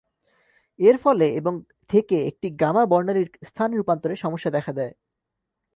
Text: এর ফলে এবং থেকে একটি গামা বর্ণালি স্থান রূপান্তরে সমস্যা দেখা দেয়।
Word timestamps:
এর 0.79 0.95
ফলে 0.97 1.27
এবং 1.35 1.53
থেকে 1.89 2.17
একটি 2.27 2.47
গামা 2.61 2.83
বর্ণালি 2.85 3.23
স্থান 3.43 3.69
রূপান্তরে 3.73 4.15
সমস্যা 4.15 4.49
দেখা 4.51 4.71
দেয়। 4.73 4.93